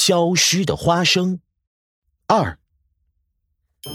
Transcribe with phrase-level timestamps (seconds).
[0.00, 1.40] 消失的花生
[2.26, 2.56] 二。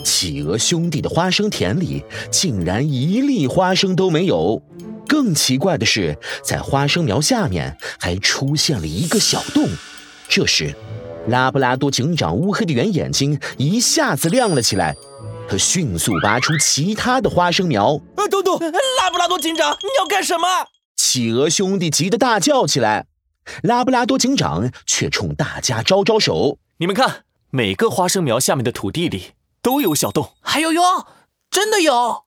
[0.04, 4.62] 企鹅兄弟的花生田里竟然一粒花生都没有。
[5.08, 9.68] 更奇怪的是，在花生苗下面还出现了一个小洞。
[10.30, 10.76] 这时，
[11.28, 14.96] 拉布拉多警长乌黑的圆眼睛一下子亮了起来，
[15.50, 18.00] 他迅速拔出其他的花生苗。
[18.16, 20.68] 啊，等等，拉布拉多警长，你要干什么？
[20.96, 23.08] 企鹅兄弟急得大叫起来。
[23.64, 29.32] 拉布拉多警长却冲大家招招手：“你们看，每个花生苗下面的土地里
[29.62, 30.32] 都有小洞。
[30.42, 31.08] 还有哟，
[31.50, 32.24] 真的有啊？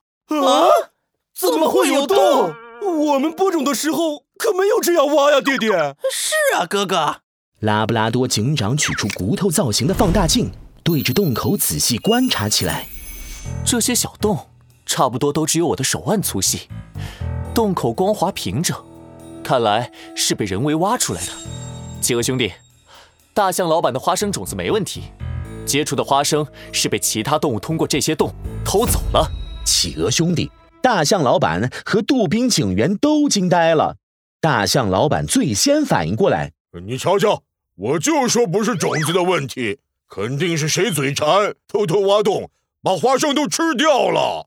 [1.34, 2.54] 怎么会有洞？
[2.80, 5.66] 我们播种的时候可没有这样挖呀，弟弟。
[5.66, 7.16] 是啊，哥哥。
[7.60, 10.50] 拉布拉多警长取出骨头造型的放大镜，
[10.82, 12.86] 对着洞口仔细观察起来。
[13.64, 14.46] 这些小洞
[14.86, 16.68] 差不多都只有我的手腕粗细，
[17.54, 18.76] 洞口光滑平整。”
[19.48, 21.32] 看来是被人为挖出来的。
[22.02, 22.52] 企鹅兄弟，
[23.32, 25.04] 大象老板的花生种子没问题，
[25.64, 28.30] 接触的花生是被其他动物通过这些洞
[28.62, 29.26] 偷走了。
[29.64, 30.50] 企鹅兄弟、
[30.82, 33.96] 大象老板和杜宾警员都惊呆了。
[34.38, 36.52] 大象老板最先反应过来
[36.86, 37.42] ：“你瞧瞧，
[37.74, 39.78] 我就说不是种子的问题，
[40.10, 42.50] 肯定是谁嘴馋，偷偷挖洞，
[42.82, 44.46] 把花生都吃掉了。”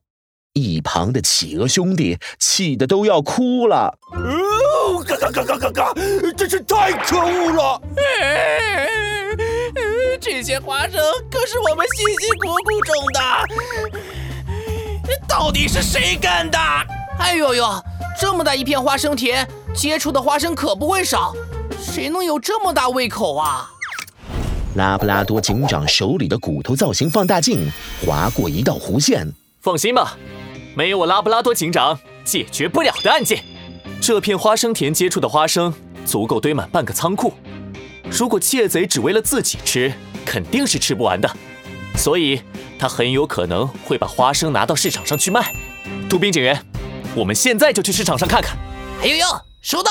[0.54, 3.98] 一旁的企鹅兄弟气得都要哭了。
[4.12, 4.18] 嘎
[5.22, 5.94] 嘎嘎嘎嘎嘎！
[6.36, 7.80] 真是太可恶了！
[10.20, 13.20] 这些花生可是我们辛辛苦苦种的，
[15.28, 16.58] 到底是谁干的？
[17.20, 17.64] 哎呦呦，
[18.20, 21.32] 这么大一片花生田，接触的花生可不会少，
[21.80, 23.70] 谁能有这么大胃口啊？
[24.74, 27.70] 拉布拉多警长手里的骨头造型放大镜
[28.04, 29.32] 划过一道弧线。
[29.60, 30.16] 放心吧，
[30.74, 33.44] 没有我拉布拉多警长解决不了的案件。
[34.00, 35.72] 这片花生田接触的花生
[36.04, 37.34] 足够堆满半个仓库，
[38.10, 39.92] 如果窃贼只为了自己吃，
[40.26, 41.30] 肯定是吃不完的，
[41.96, 42.42] 所以
[42.78, 45.54] 他很有可能会把花生拿到市场上去卖。
[46.08, 46.64] 杜宾警员，
[47.14, 48.56] 我们现在就去市场上看看。
[49.02, 49.26] 哎呦呦，
[49.60, 49.90] 收到。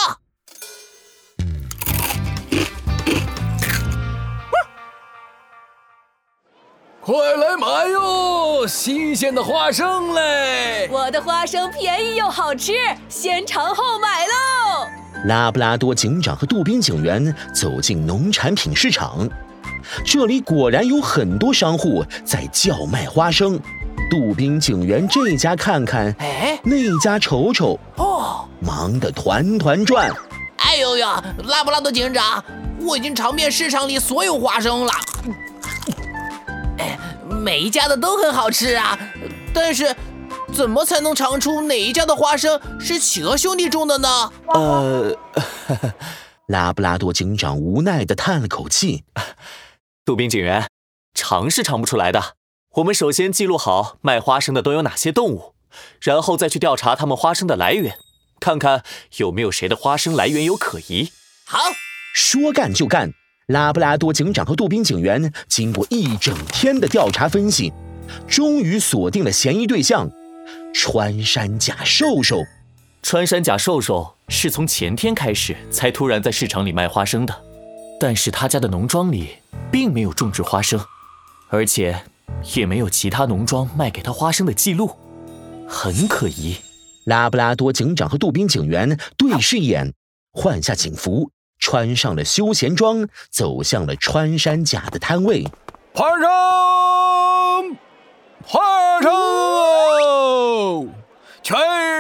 [7.04, 8.21] 快来买哟，
[8.68, 10.90] 新鲜的花生嘞！
[10.92, 12.74] 我的花生便宜又好吃，
[13.10, 14.88] 先尝后买喽！
[15.26, 19.30] 拉布拉多警长和杜宾警员走进农产品市场，
[20.06, 23.60] 这里果然有很多商户在叫卖花生。
[24.10, 30.12] 杜宾警员这家看看，哎，那家瞅瞅，哦，忙得团团转。
[30.58, 32.44] 哎呦呀，拉布拉多警长，
[32.80, 34.92] 我已经尝遍市场里所有花生了。
[37.42, 38.98] 每一家的都很好吃啊，
[39.52, 39.96] 但是
[40.54, 44.32] 怎么才能尝出哪一家的花生是企鹅兄弟种的呢？
[44.54, 45.18] 呃，
[46.48, 49.06] 拉布拉多警长无奈的叹了口气。
[50.06, 50.68] 杜宾警员，
[51.16, 52.36] 尝是尝不出来的。
[52.76, 55.56] 我们首先记录好卖花生的都有哪些动物，
[56.00, 57.98] 然后再去调查他们花生的来源，
[58.40, 58.84] 看看
[59.18, 61.12] 有没有谁的花生来源有可疑。
[61.46, 61.60] 好，
[62.14, 63.14] 说干就干。
[63.52, 67.72] 拉布拉多警长和杜宾警员经过一整天的调查分析，
[68.28, 70.10] 终于锁定了嫌疑对象——
[70.74, 72.44] 穿山甲兽兽。
[73.04, 77.36] 穿山甲兽兽是从前天开始才突然在市场里卖花生的，
[78.00, 79.30] 但是他家的农庄里
[79.72, 80.80] 并没有种植花生，
[81.50, 82.04] 而且
[82.56, 84.92] 也没有其他农庄卖给他花生的记录，
[85.68, 86.56] 很可疑。
[87.06, 89.92] 拉布拉多警长和杜宾警员对视一眼，
[90.32, 91.32] 换下警服。
[91.62, 95.48] 穿上了休闲装，走向了穿山甲的摊位。
[95.94, 96.28] 花生，
[98.44, 99.10] 花生，
[101.44, 101.58] 全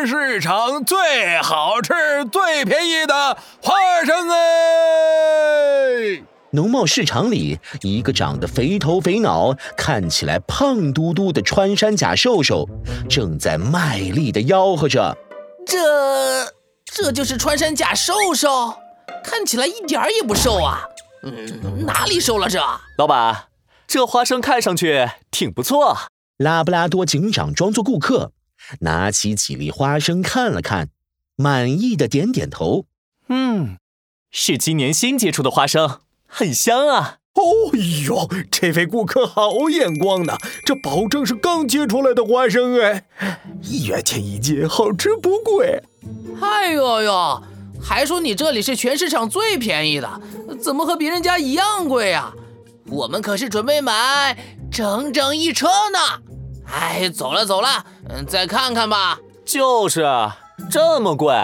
[0.07, 1.93] 市场最好吃、
[2.31, 3.73] 最便宜的花
[4.03, 4.35] 生哎！
[6.53, 12.67] 农贸市场里，一个长得肥头肥脑、看起来胖嘟嘟的穿山甲瘦瘦，
[13.07, 15.15] 正在卖力的吆喝着
[15.65, 15.77] ：“这，
[16.85, 18.73] 这就是穿山甲瘦瘦。”
[19.23, 20.83] 看起来一点儿也不瘦啊，
[21.23, 22.59] 嗯，哪里瘦了这？
[22.97, 23.47] 老板，
[23.87, 25.97] 这花生看上去挺不错。
[26.37, 28.31] 拉布拉多警长装作顾客，
[28.79, 30.89] 拿起几粒花生看了看，
[31.35, 32.85] 满意的点点头。
[33.29, 33.77] 嗯，
[34.31, 37.17] 是今年新结出的花生，很香啊。
[37.33, 37.43] 哦
[38.05, 40.35] 呦，这位顾客好眼光呢，
[40.65, 43.05] 这保证是刚结出来的花生哎，
[43.61, 45.81] 一元钱一斤，好吃不贵。
[46.41, 47.43] 哎呦呦！
[47.83, 50.21] 还说你这里是全市场最便宜的，
[50.61, 52.31] 怎么和别人家一样贵呀？
[52.87, 54.37] 我们可是准备买
[54.71, 55.99] 整整一车呢！
[56.71, 59.19] 哎，走了走了，嗯，再看看吧。
[59.45, 60.05] 就是
[60.69, 61.35] 这么贵，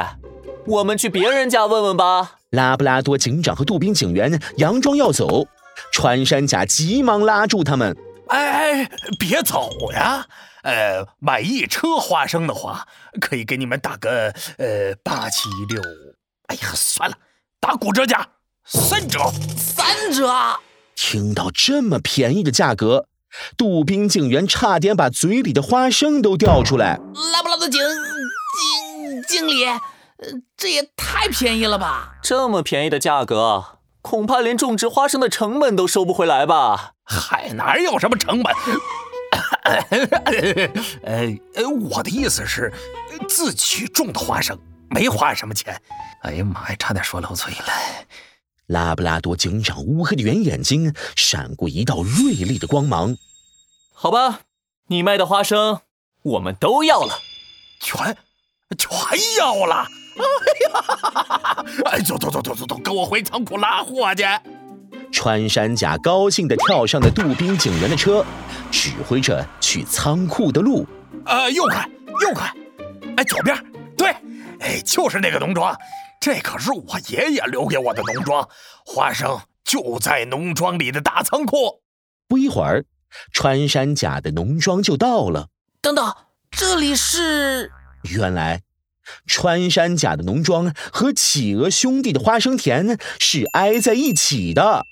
[0.66, 2.36] 我们去别人家问问吧。
[2.51, 5.48] 拉布拉多警长和杜宾警员佯装要走，
[5.92, 7.98] 穿山甲急忙拉住他们
[8.30, 8.89] ：“哎，
[9.19, 10.25] 别走呀！
[10.63, 12.88] 呃，买一车花生的话，
[13.22, 15.81] 可以给你们打个呃八七六。
[16.48, 17.18] 哎呀，算了，
[17.60, 18.28] 打骨折价，
[18.66, 19.20] 三折。
[19.58, 20.60] 三折！
[20.96, 23.08] 听到这么便宜的价格，
[23.58, 27.00] 杜宾警员差点把嘴里的花生都掉出来。
[27.34, 29.80] 拉布拉多警经经理，呃，
[30.56, 32.16] 这也太便宜了吧！
[32.24, 36.94] 这么便宜的价格，恐怕连种植花生的成本都收不回来吧？
[37.04, 38.54] 嗨，哪有什么成本？
[39.64, 39.76] 呃
[41.56, 42.74] 呃，我的意思是，
[43.28, 44.58] 自己种的花生
[44.90, 45.80] 没花什么钱。
[46.22, 47.74] 哎呀妈呀，差点说漏嘴了。
[48.66, 53.16] 拉布拉多警长乌黑的圆眼睛闪过一道锐利的光芒。
[53.94, 54.42] 好吧，
[54.88, 55.81] 你卖的花生
[56.22, 57.19] 我们都要了，
[57.80, 58.18] 全
[58.78, 58.90] 全
[59.40, 59.88] 要了。
[60.18, 60.24] 哎
[60.68, 64.24] 呀，哎，走走走走走走，跟我回仓库拉货去。
[65.12, 68.25] 穿山甲高兴地跳上了杜宾警员的车，
[68.70, 70.86] 指挥着去仓库的路。
[71.25, 71.90] 呃，右看，
[72.22, 72.54] 右看，
[73.16, 73.56] 哎，左边，
[73.98, 74.10] 对，
[74.60, 75.74] 哎，就是那个农庄。
[76.27, 78.50] 这可是我爷爷留给我的农庄，
[78.85, 81.81] 花生就在农庄里的大仓库。
[82.27, 82.83] 不一会儿，
[83.31, 85.47] 穿山甲的农庄就到了。
[85.79, 86.13] 等等，
[86.51, 87.71] 这里是……
[88.03, 88.63] 原来，
[89.25, 94.83] 穿山甲的农庄和企鹅兄弟的花生田是挨在一起的。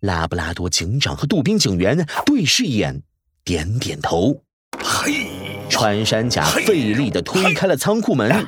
[0.00, 3.02] 拉布拉多警长和杜宾警员对视一眼，
[3.44, 4.42] 点点头。
[4.82, 5.28] 嘿，
[5.68, 8.46] 穿山甲费力地推开了仓库门，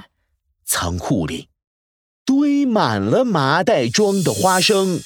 [0.64, 1.49] 仓库里。
[2.30, 5.00] 堆满了麻袋装的花生。